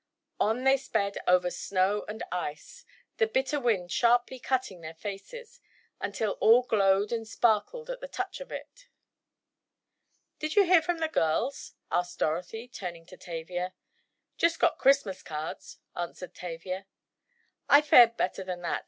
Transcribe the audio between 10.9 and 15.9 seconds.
the girls?" asked Dorothy, turning to Tavia. "Just got Christmas cards,"